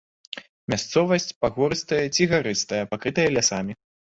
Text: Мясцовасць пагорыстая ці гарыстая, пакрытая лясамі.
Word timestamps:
Мясцовасць 0.73 1.35
пагорыстая 1.43 2.01
ці 2.15 2.29
гарыстая, 2.35 2.83
пакрытая 2.95 3.29
лясамі. 3.39 3.73